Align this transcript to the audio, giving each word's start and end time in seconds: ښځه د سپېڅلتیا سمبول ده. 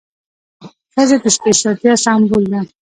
ښځه 0.93 1.17
د 1.23 1.25
سپېڅلتیا 1.35 1.93
سمبول 2.05 2.43
ده. 2.51 2.61